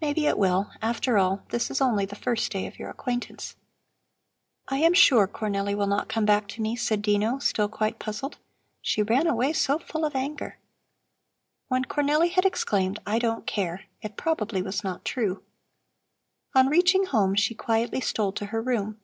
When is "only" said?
1.80-2.06